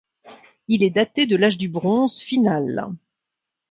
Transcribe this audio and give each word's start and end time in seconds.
Il 0.67 0.81
est 0.81 0.89
daté 0.89 1.27
de 1.27 1.35
l'âge 1.35 1.59
du 1.59 1.69
bronze 1.69 2.21
final. 2.21 2.87